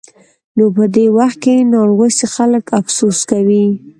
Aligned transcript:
نو 0.57 0.65
په 0.75 0.83
دې 0.95 1.05
وخت 1.17 1.37
کې 1.43 1.55
نالوستي 1.71 2.27
خلک 2.35 2.63
افسوس 2.79 3.17
کوي. 3.31 3.65